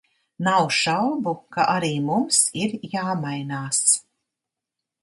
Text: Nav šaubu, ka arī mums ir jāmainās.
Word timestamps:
Nav 0.45 0.69
šaubu, 0.77 1.33
ka 1.57 1.67
arī 1.75 1.91
mums 2.09 2.41
ir 2.65 2.75
jāmainās. 2.95 3.85